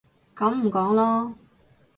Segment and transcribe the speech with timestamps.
[0.35, 1.35] 噉唔講囉